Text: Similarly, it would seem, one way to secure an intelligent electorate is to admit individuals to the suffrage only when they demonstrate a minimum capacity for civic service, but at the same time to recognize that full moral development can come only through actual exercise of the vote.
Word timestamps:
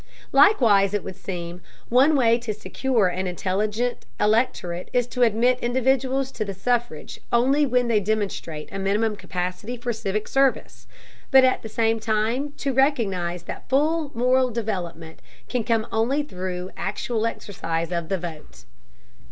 Similarly, 0.33 0.85
it 0.93 1.03
would 1.03 1.15
seem, 1.15 1.61
one 1.89 2.15
way 2.15 2.39
to 2.39 2.55
secure 2.55 3.07
an 3.09 3.27
intelligent 3.27 4.07
electorate 4.19 4.89
is 4.93 5.05
to 5.09 5.21
admit 5.21 5.59
individuals 5.59 6.31
to 6.31 6.43
the 6.43 6.55
suffrage 6.55 7.19
only 7.31 7.67
when 7.67 7.87
they 7.87 7.99
demonstrate 7.99 8.67
a 8.71 8.79
minimum 8.79 9.15
capacity 9.15 9.77
for 9.77 9.93
civic 9.93 10.27
service, 10.27 10.87
but 11.29 11.43
at 11.43 11.61
the 11.61 11.69
same 11.69 11.99
time 11.99 12.53
to 12.57 12.73
recognize 12.73 13.43
that 13.43 13.69
full 13.69 14.09
moral 14.15 14.49
development 14.49 15.21
can 15.47 15.63
come 15.63 15.85
only 15.91 16.23
through 16.23 16.71
actual 16.75 17.27
exercise 17.27 17.91
of 17.91 18.09
the 18.09 18.17
vote. 18.17 18.65